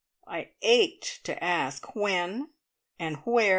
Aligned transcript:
I 0.25 0.49
ached 0.63 1.25
to 1.25 1.43
ask, 1.43 1.95
"When?" 1.95 2.49
and 2.97 3.17
"Where?" 3.17 3.49